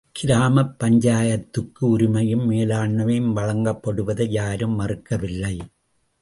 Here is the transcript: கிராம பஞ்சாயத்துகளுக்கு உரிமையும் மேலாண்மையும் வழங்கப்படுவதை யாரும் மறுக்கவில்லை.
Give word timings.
கிராம 0.11 0.61
பஞ்சாயத்துகளுக்கு 0.79 1.81
உரிமையும் 1.81 2.49
மேலாண்மையும் 2.49 3.29
வழங்கப்படுவதை 3.35 4.27
யாரும் 4.29 4.79
மறுக்கவில்லை. 4.79 5.59